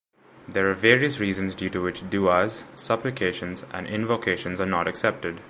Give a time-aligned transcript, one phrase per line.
[0.47, 5.39] There are various reasons due to which Du'as, supplications and invocations are not accepted.